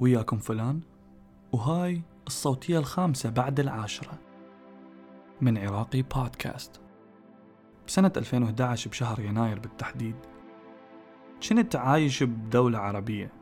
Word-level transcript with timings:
وياكم 0.00 0.38
فلان 0.38 0.80
وهاي 1.52 2.02
الصوتية 2.26 2.78
الخامسة 2.78 3.30
بعد 3.30 3.60
العاشرة 3.60 4.18
من 5.40 5.58
عراقي 5.58 6.02
بودكاست. 6.02 6.80
بسنة 7.86 8.12
2011 8.16 8.90
بشهر 8.90 9.20
يناير 9.20 9.58
بالتحديد 9.58 10.16
كنت 11.48 11.76
عايش 11.76 12.22
بدولة 12.22 12.78
عربية 12.78 13.32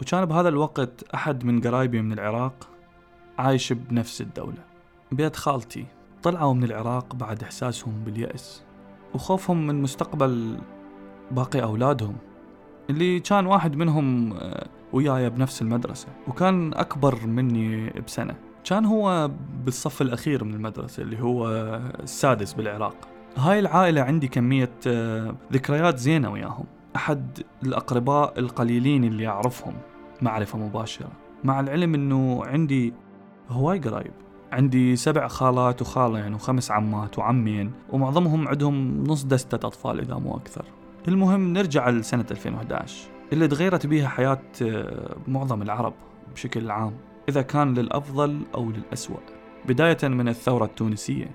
وكان 0.00 0.24
بهذا 0.24 0.48
الوقت 0.48 1.02
أحد 1.14 1.44
من 1.44 1.60
قرايبي 1.60 2.02
من 2.02 2.12
العراق 2.12 2.68
عايش 3.38 3.72
بنفس 3.72 4.20
الدولة. 4.20 4.64
بيت 5.12 5.36
خالتي 5.36 5.86
طلعوا 6.22 6.54
من 6.54 6.64
العراق 6.64 7.14
بعد 7.14 7.42
إحساسهم 7.42 8.04
باليأس 8.04 8.62
وخوفهم 9.14 9.66
من 9.66 9.82
مستقبل 9.82 10.58
باقي 11.30 11.62
أولادهم 11.62 12.16
اللي 12.90 13.20
كان 13.20 13.46
واحد 13.46 13.76
منهم 13.76 14.32
آه، 14.32 14.66
وياي 14.94 15.30
بنفس 15.30 15.62
المدرسة. 15.62 16.08
وكان 16.28 16.74
أكبر 16.74 17.26
مني 17.26 17.90
بسنة. 18.06 18.34
كان 18.64 18.84
هو 18.84 19.30
بالصف 19.64 20.02
الأخير 20.02 20.44
من 20.44 20.54
المدرسة 20.54 21.02
اللي 21.02 21.22
هو 21.22 21.48
السادس 22.02 22.52
بالعراق. 22.52 22.96
هاي 23.36 23.58
العائلة 23.58 24.00
عندي 24.02 24.28
كمية 24.28 24.70
آه، 24.86 25.34
ذكريات 25.52 25.98
زينة 25.98 26.30
وياهم. 26.30 26.64
أحد 26.96 27.38
الأقرباء 27.62 28.38
القليلين 28.38 29.04
اللي 29.04 29.26
أعرفهم 29.26 29.74
معرفة 30.22 30.58
مباشرة. 30.58 31.08
مع 31.44 31.60
العلم 31.60 31.94
أنه 31.94 32.44
عندي 32.44 32.92
هواي 33.48 33.78
قرايب 33.78 34.12
عندي 34.52 34.96
سبع 34.96 35.28
خالات 35.28 35.82
وخالين 35.82 36.34
وخمس 36.34 36.70
عمات 36.70 37.18
وعمين 37.18 37.72
ومعظمهم 37.90 38.48
عندهم 38.48 39.04
نص 39.04 39.24
دستة 39.24 39.66
أطفال 39.66 40.00
إذا 40.00 40.14
مو 40.14 40.36
أكثر. 40.36 40.64
المهم 41.08 41.52
نرجع 41.52 41.88
لسنة 41.88 42.26
2011 42.30 43.13
اللي 43.32 43.48
تغيرت 43.48 43.86
بيها 43.86 44.08
حياة 44.08 44.42
آه، 44.62 45.16
معظم 45.28 45.62
العرب 45.62 45.94
بشكل 46.34 46.70
عام 46.70 46.92
إذا 47.28 47.42
كان 47.42 47.74
للأفضل 47.74 48.40
أو 48.54 48.70
للأسوأ. 48.70 49.16
بداية 49.68 49.98
من 50.02 50.28
الثورة 50.28 50.64
التونسية 50.64 51.30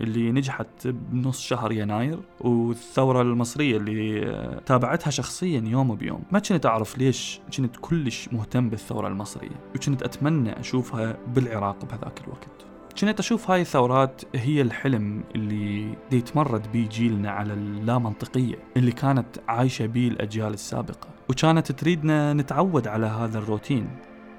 اللي 0.00 0.32
نجحت 0.32 0.86
بنص 0.86 1.40
شهر 1.40 1.72
يناير 1.72 2.18
والثورة 2.40 3.22
المصرية 3.22 3.76
اللي 3.76 4.26
آه، 4.26 4.58
تابعتها 4.66 5.10
شخصيا 5.10 5.60
يوم 5.66 5.94
بيوم 5.94 6.22
ما 6.32 6.38
كنت 6.38 6.66
أعرف 6.66 6.98
ليش 6.98 7.40
كنت 7.56 7.76
كلش 7.80 8.28
مهتم 8.32 8.70
بالثورة 8.70 9.08
المصرية 9.08 9.60
وكنت 9.76 10.02
أتمنى 10.02 10.60
أشوفها 10.60 11.16
بالعراق 11.34 11.84
بهذاك 11.84 12.20
الوقت. 12.24 12.71
كنت 13.00 13.18
أشوف 13.18 13.50
هاي 13.50 13.60
الثورات 13.60 14.22
هي 14.34 14.62
الحلم 14.62 15.24
اللي 15.34 15.94
يتمرد 16.12 16.72
بيه 16.72 16.88
جيلنا 16.88 17.30
على 17.30 17.52
اللامنطقية 17.52 18.56
اللي 18.76 18.92
كانت 18.92 19.26
عايشة 19.48 19.86
بيه 19.86 20.08
الأجيال 20.08 20.54
السابقة. 20.54 21.08
وكانت 21.30 21.72
تريدنا 21.72 22.32
نتعود 22.32 22.88
على 22.88 23.06
هذا 23.06 23.38
الروتين 23.38 23.88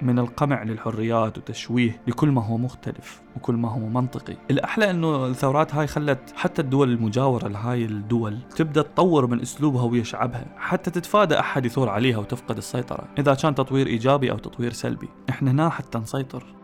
من 0.01 0.19
القمع 0.19 0.63
للحريات 0.63 1.37
وتشويه 1.37 2.01
لكل 2.07 2.29
ما 2.29 2.45
هو 2.45 2.57
مختلف 2.57 3.21
وكل 3.35 3.55
ما 3.55 3.69
هو 3.69 3.79
منطقي. 3.79 4.37
الأحلى 4.51 4.89
أنه 4.89 5.27
الثورات 5.27 5.75
هاي 5.75 5.87
خلت 5.87 6.33
حتى 6.35 6.61
الدول 6.61 6.89
المجاورة 6.91 7.47
لهاي 7.47 7.85
الدول 7.85 8.39
تبدأ 8.55 8.81
تطور 8.81 9.27
من 9.27 9.41
أسلوبها 9.41 9.83
ويا 9.83 10.03
شعبها 10.03 10.45
حتى 10.57 10.91
تتفادى 10.91 11.39
أحد 11.39 11.65
يثور 11.65 11.89
عليها 11.89 12.17
وتفقد 12.17 12.57
السيطرة 12.57 13.03
إذا 13.17 13.33
كان 13.33 13.55
تطوير 13.55 13.87
إيجابي 13.87 14.31
أو 14.31 14.37
تطوير 14.37 14.73
سلبي. 14.73 15.09
إحنا 15.29 15.51
هنا 15.51 15.69
حتى 15.69 15.99
نسيطر. 15.99 16.62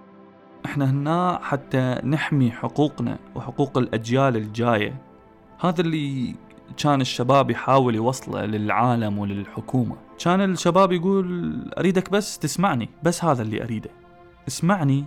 إحنا 0.82 0.92
هنا 0.92 1.40
حتى 1.44 2.02
نحمي 2.04 2.52
حقوقنا 2.52 3.18
وحقوق 3.36 3.78
الأجيال 3.78 4.36
الجاية. 4.36 5.02
هذا 5.60 5.82
اللي 5.82 6.36
كان 6.78 7.02
الشباب 7.02 7.52
يحاول 7.52 7.96
يوصله 7.96 8.46
للعالم 8.46 9.18
وللحكومة. 9.18 9.96
كان 10.24 10.42
الشباب 10.42 10.92
يقول 10.92 11.72
أريدك 11.78 12.10
بس 12.10 12.40
تسمعني 12.40 12.90
بس 13.04 13.26
هذا 13.26 13.42
اللي 13.42 13.64
أريده. 13.64 13.90
اسمعني 14.48 15.06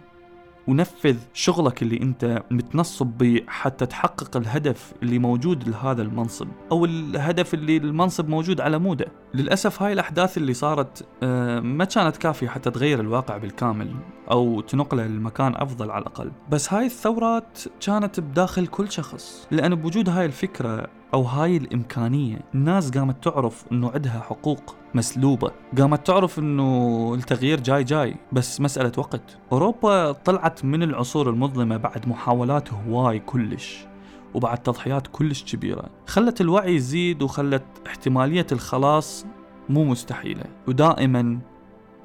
ونفذ 0.68 1.16
شغلك 1.34 1.82
اللي 1.82 1.96
أنت 2.02 2.42
متنصب 2.50 3.06
به 3.06 3.40
حتى 3.48 3.86
تحقق 3.86 4.36
الهدف 4.36 4.92
اللي 5.02 5.18
موجود 5.18 5.68
لهذا 5.68 6.02
المنصب 6.02 6.48
أو 6.72 6.84
الهدف 6.84 7.54
اللي 7.54 7.76
المنصب 7.76 8.28
موجود 8.28 8.60
على 8.60 8.78
موده. 8.78 9.06
للأسف 9.34 9.82
هاي 9.82 9.92
الأحداث 9.92 10.38
اللي 10.38 10.54
صارت 10.54 11.06
آه، 11.22 11.60
ما 11.60 11.84
كانت 11.84 12.16
كافية 12.16 12.48
حتى 12.48 12.70
تغير 12.70 13.00
الواقع 13.00 13.36
بالكامل 13.36 13.94
أو 14.30 14.60
تنقله 14.60 15.06
لمكان 15.06 15.54
أفضل 15.56 15.90
على 15.90 16.02
الأقل. 16.02 16.30
بس 16.50 16.72
هاي 16.72 16.86
الثورات 16.86 17.58
كانت 17.86 18.20
بداخل 18.20 18.66
كل 18.66 18.90
شخص 18.90 19.48
لأن 19.50 19.74
بوجود 19.74 20.08
هاي 20.08 20.26
الفكرة 20.26 20.86
أو 21.14 21.22
هاي 21.22 21.56
الإمكانية 21.56 22.38
الناس 22.54 22.90
قامت 22.90 23.24
تعرف 23.24 23.64
إنه 23.72 23.90
عندها 23.90 24.20
حقوق 24.20 24.76
مسلوبة 24.94 25.50
قامت 25.78 26.06
تعرف 26.06 26.38
إنه 26.38 27.14
التغيير 27.14 27.60
جاي 27.60 27.84
جاي 27.84 28.16
بس 28.32 28.60
مسألة 28.60 28.92
وقت. 28.96 29.38
أوروبا 29.52 30.12
طلعت 30.12 30.64
من 30.64 30.82
العصور 30.82 31.30
المظلمة 31.30 31.76
بعد 31.76 32.08
محاولات 32.08 32.72
هواي 32.72 33.18
كلش. 33.18 33.86
وبعد 34.34 34.58
تضحيات 34.58 35.06
كلش 35.06 35.54
كبيرة. 35.54 35.84
خلت 36.06 36.40
الوعي 36.40 36.74
يزيد 36.74 37.22
وخلت 37.22 37.64
احتمالية 37.86 38.46
الخلاص 38.52 39.26
مو 39.68 39.84
مستحيلة. 39.84 40.44
ودائما 40.68 41.38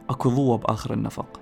أكو 0.09 0.29
ضوء 0.29 0.57
بآخر 0.57 0.93
النفق. 0.93 1.41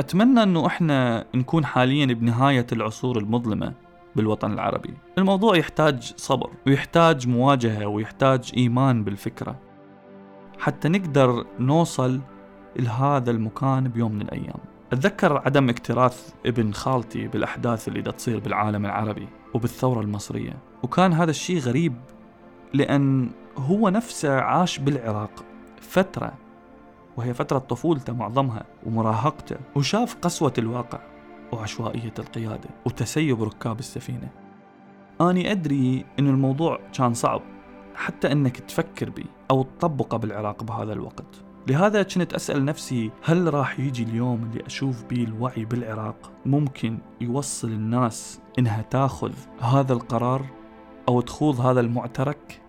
أتمنى 0.00 0.42
إنه 0.42 0.66
إحنا 0.66 1.26
نكون 1.34 1.64
حاليا 1.64 2.06
بنهاية 2.06 2.66
العصور 2.72 3.18
المظلمة 3.18 3.74
بالوطن 4.16 4.52
العربي. 4.52 4.94
الموضوع 5.18 5.56
يحتاج 5.56 6.12
صبر 6.16 6.50
ويحتاج 6.66 7.28
مواجهة 7.28 7.86
ويحتاج 7.86 8.52
إيمان 8.56 9.04
بالفكرة. 9.04 9.58
حتى 10.58 10.88
نقدر 10.88 11.46
نوصل 11.58 12.20
لهذا 12.76 13.30
المكان 13.30 13.88
بيوم 13.88 14.12
من 14.12 14.22
الأيام. 14.22 14.69
أتذكر 14.92 15.38
عدم 15.38 15.68
اكتراث 15.68 16.34
ابن 16.46 16.72
خالتي 16.72 17.28
بالأحداث 17.28 17.88
اللي 17.88 18.00
دا 18.00 18.10
تصير 18.10 18.40
بالعالم 18.40 18.86
العربي 18.86 19.28
وبالثورة 19.54 20.00
المصرية. 20.00 20.56
وكان 20.82 21.12
هذا 21.12 21.30
الشيء 21.30 21.58
غريب 21.58 21.94
لأن 22.74 23.30
هو 23.56 23.88
نفسه 23.88 24.40
عاش 24.40 24.78
بالعراق 24.78 25.44
فترة 25.80 26.32
وهي 27.16 27.34
فترة 27.34 27.58
طفولته 27.58 28.12
معظمها 28.12 28.64
ومراهقته 28.86 29.56
وشاف 29.76 30.16
قسوة 30.22 30.52
الواقع 30.58 31.00
وعشوائية 31.52 32.14
القيادة 32.18 32.68
وتسيب 32.86 33.42
ركاب 33.42 33.78
السفينة. 33.78 34.28
أني 35.20 35.50
أدري 35.50 36.04
أن 36.18 36.28
الموضوع 36.28 36.80
كان 36.92 37.14
صعب 37.14 37.42
حتى 37.94 38.32
أنك 38.32 38.56
تفكر 38.56 39.10
بي 39.10 39.26
أو 39.50 39.62
تطبقه 39.62 40.16
بالعراق 40.16 40.62
بهذا 40.62 40.92
الوقت. 40.92 41.49
لهذا 41.68 42.02
كنت 42.02 42.34
أسأل 42.34 42.64
نفسي 42.64 43.10
هل 43.22 43.54
راح 43.54 43.80
يجي 43.80 44.02
اليوم 44.02 44.42
اللي 44.44 44.66
أشوف 44.66 45.04
بيه 45.04 45.24
الوعي 45.24 45.64
بالعراق 45.64 46.32
ممكن 46.46 46.98
يوصل 47.20 47.68
الناس 47.68 48.40
إنها 48.58 48.82
تاخذ 48.82 49.32
هذا 49.60 49.92
القرار 49.92 50.46
أو 51.08 51.20
تخوض 51.20 51.60
هذا 51.60 51.80
المعترك؟ 51.80 52.60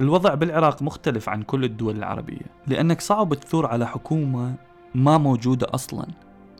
الوضع 0.00 0.34
بالعراق 0.34 0.82
مختلف 0.82 1.28
عن 1.28 1.42
كل 1.42 1.64
الدول 1.64 1.96
العربية 1.96 2.46
لأنك 2.66 3.00
صعب 3.00 3.34
تثور 3.34 3.66
على 3.66 3.86
حكومة 3.86 4.54
ما 4.94 5.18
موجودة 5.18 5.66
أصلاً 5.74 6.06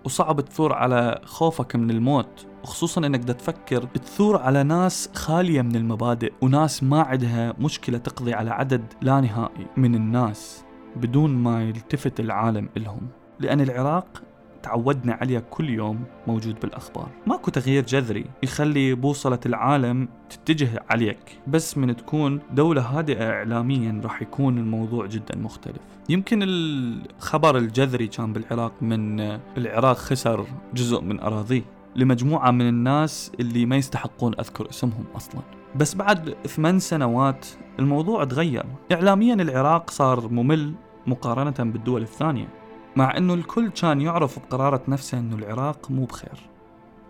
وصعب 0.04 0.41
تثور 0.41 0.72
على 0.72 1.21
خوفك 1.25 1.76
من 1.76 1.91
الموت 1.91 2.47
وخصوصا 2.62 3.06
إنك 3.06 3.25
تفكر 3.25 3.82
تثور 3.82 4.42
على 4.42 4.62
ناس 4.62 5.10
خالية 5.15 5.62
من 5.62 5.76
المبادئ 5.76 6.32
وناس 6.42 6.82
ما 6.82 7.03
عندها 7.03 7.54
مشكلة 7.60 7.98
تقضي 7.98 8.34
على 8.34 8.50
عدد 8.50 8.82
لا 9.03 9.21
نهائي 9.21 9.66
من 9.76 9.94
الناس. 9.94 10.65
بدون 10.97 11.34
ما 11.34 11.62
يلتفت 11.62 12.20
العالم 12.20 12.69
إلهم 12.76 13.08
لأن 13.41 13.60
العراق 13.60 14.22
تعودنا 14.62 15.12
عليه 15.12 15.38
كل 15.50 15.70
يوم 15.70 16.04
موجود 16.26 16.60
بالأخبار. 16.60 17.08
ماكو 17.26 17.50
تغيير 17.50 17.86
جذري 17.86 18.25
يخلي 18.42 18.94
بوصلة 18.94 19.38
العالم 19.47 20.08
تتجه 20.30 20.82
عليك 20.91 21.38
بس 21.47 21.78
من 21.78 21.97
تكون 21.97 22.41
دولة 22.53 22.82
هادئة 22.82 23.30
إعلاميا 23.30 24.00
راح 24.04 24.22
يكون 24.22 24.58
الموضوع 24.58 25.06
جدا 25.06 25.36
مختلف. 25.38 25.80
يمكن 26.08 26.42
الخبر 26.42 27.56
الجذري 27.56 28.06
كان 28.06 28.33
بالعراق 28.33 28.72
من 28.80 29.21
العراق 29.56 29.97
خسر 29.97 30.47
جزء 30.74 31.00
من 31.00 31.21
أراضيه 31.21 31.62
لمجموعة 31.97 32.50
من 32.50 32.68
الناس 32.68 33.33
اللي 33.41 33.66
ما 33.66 33.77
يستحقون 33.77 34.34
أذكر 34.41 34.68
اسمهم 34.71 35.04
أصلا. 35.16 35.42
بس 35.77 35.95
بعد 35.95 36.36
ثمان 36.47 36.78
سنوات 36.78 37.47
الموضوع 37.78 38.24
تغير. 38.24 38.66
إعلاميا 38.92 39.34
العراق 39.34 39.91
صار 39.91 40.28
ممل 40.28 40.74
مقارنة 41.07 41.72
بالدول 41.72 42.03
الثانية 42.03 42.48
مع 42.97 43.16
أنه 43.16 43.34
الكل 43.34 43.71
كان 43.71 44.01
يعرف 44.01 44.39
بقرارة 44.39 44.83
نفسه 44.89 45.19
أنه 45.19 45.36
العراق 45.36 45.91
مو 45.91 46.04
بخير 46.04 46.41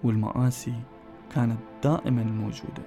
والمآسي 0.04 0.74
كانت 1.34 1.58
دائما 1.84 2.22
موجودة. 2.22 2.82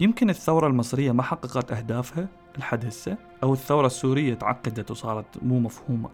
يمكن 0.00 0.30
الثورة 0.30 0.66
المصرية 0.66 1.12
ما 1.12 1.22
حققت 1.22 1.72
أهدافها 1.72 2.28
لحد 2.58 2.86
هسه 2.86 3.16
أو 3.42 3.52
الثورة 3.52 3.86
السورية 3.86 4.34
تعقدت 4.34 4.90
وصارت 4.90 5.42
مو 5.42 5.58
مفهومة 5.60 6.08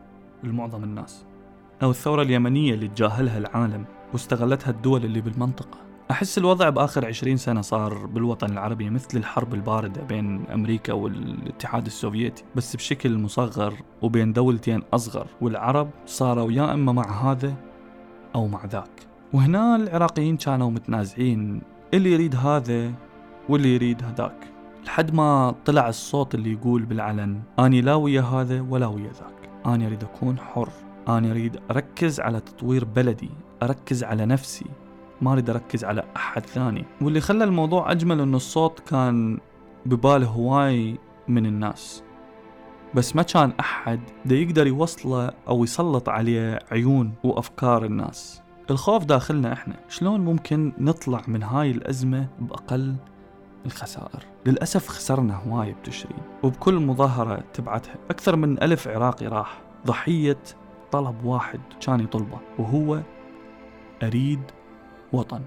لمعظم 0.44 0.84
الناس 0.84 1.24
أو 1.82 1.90
الثورة 1.90 2.22
اليمنية 2.22 2.74
اللي 2.74 2.88
تجاهلها 2.88 3.38
العالم 3.38 3.84
واستغلتها 4.12 4.70
الدول 4.70 5.04
اللي 5.04 5.20
بالمنطقة. 5.20 5.89
أحس 6.10 6.38
الوضع 6.38 6.68
بآخر 6.68 7.06
عشرين 7.06 7.36
سنة 7.36 7.60
صار 7.60 8.06
بالوطن 8.06 8.52
العربي 8.52 8.90
مثل 8.90 9.18
الحرب 9.18 9.54
الباردة 9.54 10.02
بين 10.02 10.46
أمريكا 10.46 10.92
والاتحاد 10.92 11.86
السوفيتي 11.86 12.44
بس 12.54 12.76
بشكل 12.76 13.18
مصغر 13.18 13.74
وبين 14.02 14.32
دولتين 14.32 14.82
أصغر 14.92 15.26
والعرب 15.40 15.90
صاروا 16.06 16.52
يا 16.52 16.74
إما 16.74 16.92
مع 16.92 17.32
هذا 17.32 17.54
أو 18.34 18.46
مع 18.48 18.64
ذاك. 18.64 19.06
وهنا 19.32 19.76
العراقيين 19.76 20.36
كانوا 20.36 20.70
متنازعين 20.70 21.62
اللي 21.94 22.12
يريد 22.12 22.36
هذا 22.36 22.92
واللي 23.48 23.74
يريد 23.74 24.02
هذاك. 24.02 24.52
لحد 24.84 25.14
ما 25.14 25.54
طلع 25.64 25.88
الصوت 25.88 26.34
اللي 26.34 26.52
يقول 26.52 26.82
بالعلن 26.82 27.40
أني 27.58 27.80
لا 27.80 27.94
ويا 27.94 28.22
هذا 28.22 28.60
ولا 28.60 28.86
ويا 28.86 29.10
ذاك. 29.10 29.50
أنا 29.66 29.86
أريد 29.86 30.04
أكون 30.04 30.38
حر. 30.38 30.68
أنا 31.08 31.30
أريد 31.30 31.60
أركز 31.70 32.20
على 32.20 32.40
تطوير 32.40 32.84
بلدي 32.84 33.30
أركز 33.62 34.04
على 34.04 34.26
نفسي. 34.26 34.66
ما 35.22 35.32
أريد 35.32 35.50
أركز 35.50 35.84
على 35.84 36.04
أحد 36.16 36.46
ثاني. 36.46 36.84
واللي 37.00 37.20
خلى 37.20 37.44
الموضوع 37.44 37.92
أجمل 37.92 38.20
أنه 38.20 38.36
الصوت 38.36 38.80
كان 38.80 39.38
ببال 39.86 40.24
هواي 40.24 40.98
من 41.28 41.46
الناس. 41.46 42.02
بس 42.94 43.16
ما 43.16 43.22
كان 43.22 43.52
أحد 43.60 44.00
دا 44.24 44.36
يقدر 44.36 44.66
يوصله 44.66 45.30
أو 45.48 45.64
يسلط 45.64 46.08
عليه 46.08 46.58
عيون 46.72 47.12
وأفكار 47.24 47.84
الناس. 47.84 48.42
الخوف 48.70 49.04
داخلنا 49.04 49.52
إحنا. 49.52 49.76
شلون 49.88 50.20
ممكن 50.20 50.72
نطلع 50.78 51.22
من 51.28 51.42
هاي 51.42 51.70
الأزمة 51.70 52.26
بأقل 52.40 52.96
الخسائر؟ 53.66 54.24
للأسف 54.46 54.88
خسرنا 54.88 55.36
هواية 55.36 55.74
بتشرين 55.74 56.18
وبكل 56.42 56.74
مظاهرة 56.74 57.44
تبعتها. 57.54 57.94
أكثر 58.10 58.36
من 58.36 58.62
ألف 58.62 58.88
عراقي 58.88 59.26
راح. 59.26 59.62
ضحية 59.86 60.38
طلب 60.92 61.24
واحد 61.24 61.60
كان 61.86 62.00
يطلبه 62.00 62.38
وهو 62.58 63.00
أريد 64.02 64.40
وطن. 65.12 65.40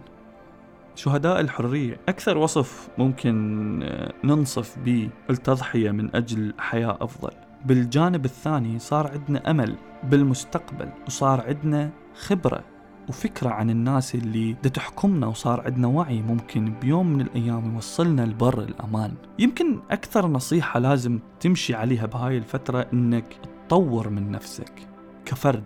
شهداء 0.96 1.40
الحرية 1.40 2.00
أكثر 2.10 2.38
وصف 2.38 2.90
ممكن 2.98 3.80
آه، 3.84 4.14
ننصف 4.24 4.80
به 4.80 5.10
التضحية 5.30 5.92
من 5.92 6.16
أجل 6.16 6.54
حياة 6.58 6.98
أفضل. 7.02 7.32
بالجانب 7.66 8.26
الثاني 8.26 8.80
صار 8.80 9.12
عندنا 9.12 9.52
أمل 9.52 9.76
بالمستقبل 10.04 10.90
وصار 11.08 11.42
عندنا 11.48 11.90
خبرة 12.16 12.64
وفكرة 13.10 13.50
عن 13.50 13.70
الناس 13.70 14.16
اللي 14.16 14.54
دا 14.54 14.70
تحكمنا 14.70 15.28
وصار 15.28 15.62
عندنا 15.62 15.88
وعي 15.88 16.22
ممكن 16.22 16.74
بيوم 16.82 17.08
من 17.14 17.22
الأيام 17.22 17.74
يوصلنا 17.74 18.22
لبر 18.22 18.60
الأمان. 18.60 19.14
يمكن 19.40 19.80
أكثر 19.92 20.28
نصيحة 20.28 20.80
لازم 20.80 21.20
تمشي 21.40 21.76
عليها 21.76 22.06
بهاي 22.06 22.38
الفترة 22.38 22.88
إنك 22.94 23.38
تطور 23.68 24.10
من 24.10 24.32
نفسك 24.32 24.88
كفرد 25.26 25.64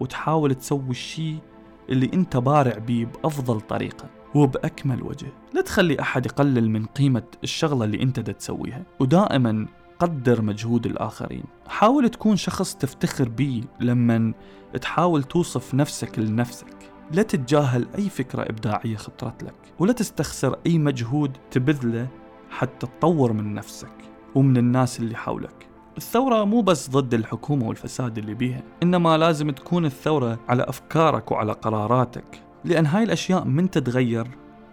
وتحاول 0.00 0.54
تسوي 0.54 0.90
الشيء 0.90 1.38
اللي 1.88 2.10
انت 2.14 2.36
بارع 2.36 2.78
بيه 2.78 3.06
بأفضل 3.06 3.60
طريقة 3.60 4.10
وبأكمل 4.34 5.02
وجه. 5.02 5.26
لا 5.54 5.60
تخلي 5.60 6.00
أحد 6.00 6.26
يقلل 6.26 6.70
من 6.70 6.86
قيمة 6.86 7.22
الشغلة 7.42 7.84
اللي 7.84 8.02
انت 8.02 8.20
دا 8.20 8.32
تسويها. 8.32 8.82
ودائما 9.00 9.66
قدر 9.98 10.42
مجهود 10.42 10.86
الآخرين. 10.86 11.44
حاول 11.68 12.08
تكون 12.08 12.36
شخص 12.36 12.74
تفتخر 12.74 13.28
بيه 13.28 13.62
لما 13.80 14.32
تحاول 14.80 15.22
توصف 15.22 15.74
نفسك 15.74 16.18
لنفسك. 16.18 16.76
لا 17.12 17.22
تتجاهل 17.22 17.86
أي 17.98 18.08
فكرة 18.08 18.42
إبداعية 18.42 18.96
خطرت 18.96 19.42
لك. 19.44 19.54
ولا 19.78 19.92
تستخسر 19.92 20.58
أي 20.66 20.78
مجهود 20.78 21.36
تبذله 21.50 22.08
حتى 22.50 22.86
تطور 22.86 23.32
من 23.32 23.54
نفسك 23.54 23.94
ومن 24.34 24.56
الناس 24.56 25.00
اللي 25.00 25.16
حولك. 25.16 25.73
الثورة 25.96 26.44
مو 26.44 26.60
بس 26.60 26.90
ضد 26.90 27.14
الحكومة 27.14 27.68
والفساد 27.68 28.18
اللي 28.18 28.34
بيها 28.34 28.62
إنما 28.82 29.18
لازم 29.18 29.50
تكون 29.50 29.84
الثورة 29.84 30.38
على 30.48 30.62
أفكارك 30.62 31.30
وعلى 31.30 31.52
قراراتك. 31.52 32.42
لأن 32.64 32.86
هاي 32.86 33.02
الأشياء 33.02 33.44
من 33.44 33.70
تتغير 33.70 34.28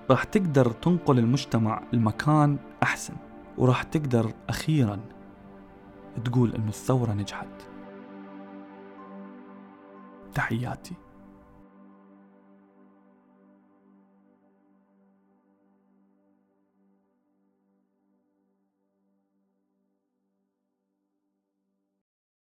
راح 0.09 0.23
تقدر 0.23 0.71
تنقل 0.71 1.19
المجتمع 1.19 1.81
لمكان 1.94 2.57
أحسن 2.83 3.13
وراح 3.57 3.83
تقدر 3.83 4.31
أخيرا 4.50 5.00
تقول 6.25 6.56
أنه 6.56 6.69
الثورة 6.69 7.12
نجحت. 7.12 7.47
تحياتي. 10.33 10.95